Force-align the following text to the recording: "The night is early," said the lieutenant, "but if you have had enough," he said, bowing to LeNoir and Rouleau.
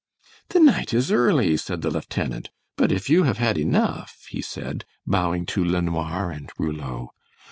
"The 0.49 0.59
night 0.59 0.95
is 0.95 1.11
early," 1.11 1.57
said 1.57 1.83
the 1.83 1.91
lieutenant, 1.91 2.49
"but 2.75 2.91
if 2.91 3.07
you 3.07 3.21
have 3.29 3.37
had 3.37 3.55
enough," 3.59 4.25
he 4.31 4.41
said, 4.41 4.83
bowing 5.05 5.45
to 5.53 5.63
LeNoir 5.63 6.31
and 6.31 6.49
Rouleau. 6.57 7.11